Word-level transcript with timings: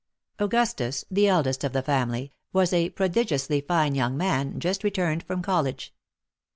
Augustus, 0.39 1.05
the 1.11 1.27
eldest 1.27 1.63
of 1.63 1.73
the 1.73 1.83
family, 1.83 2.33
was 2.53 2.73
a 2.73 2.89
prodigiously 2.89 3.61
fine 3.61 3.93
young 3.93 4.17
man, 4.17 4.59
just 4.59 4.83
returned 4.83 5.21
from 5.21 5.43
college. 5.43 5.93